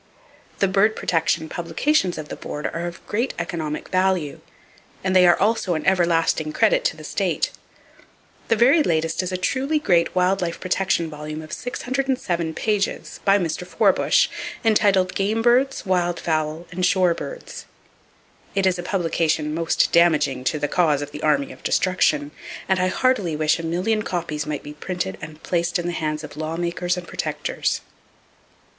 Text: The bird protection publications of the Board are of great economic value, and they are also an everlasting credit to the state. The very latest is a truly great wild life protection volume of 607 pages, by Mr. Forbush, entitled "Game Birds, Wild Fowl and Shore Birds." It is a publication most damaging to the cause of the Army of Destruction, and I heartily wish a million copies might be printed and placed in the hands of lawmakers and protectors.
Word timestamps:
The 0.57 0.67
bird 0.67 0.95
protection 0.95 1.47
publications 1.47 2.17
of 2.17 2.29
the 2.29 2.35
Board 2.35 2.65
are 2.65 2.87
of 2.87 3.05
great 3.05 3.35
economic 3.37 3.89
value, 3.89 4.39
and 5.03 5.15
they 5.15 5.27
are 5.27 5.37
also 5.39 5.75
an 5.75 5.85
everlasting 5.85 6.51
credit 6.53 6.83
to 6.85 6.97
the 6.97 7.03
state. 7.03 7.51
The 8.47 8.55
very 8.55 8.81
latest 8.81 9.21
is 9.21 9.31
a 9.31 9.37
truly 9.37 9.77
great 9.77 10.15
wild 10.15 10.41
life 10.41 10.59
protection 10.59 11.07
volume 11.07 11.43
of 11.43 11.53
607 11.53 12.55
pages, 12.55 13.19
by 13.25 13.37
Mr. 13.37 13.63
Forbush, 13.67 14.27
entitled 14.65 15.13
"Game 15.13 15.43
Birds, 15.43 15.85
Wild 15.85 16.19
Fowl 16.19 16.65
and 16.71 16.83
Shore 16.83 17.13
Birds." 17.13 17.65
It 18.55 18.65
is 18.65 18.79
a 18.79 18.81
publication 18.81 19.53
most 19.53 19.91
damaging 19.91 20.43
to 20.45 20.57
the 20.57 20.67
cause 20.67 21.03
of 21.03 21.11
the 21.11 21.21
Army 21.21 21.51
of 21.51 21.61
Destruction, 21.61 22.31
and 22.67 22.79
I 22.79 22.87
heartily 22.87 23.35
wish 23.35 23.59
a 23.59 23.63
million 23.63 24.01
copies 24.01 24.47
might 24.47 24.63
be 24.63 24.73
printed 24.73 25.19
and 25.21 25.43
placed 25.43 25.77
in 25.77 25.85
the 25.85 25.93
hands 25.93 26.23
of 26.23 26.35
lawmakers 26.37 26.97
and 26.97 27.07
protectors. 27.07 27.81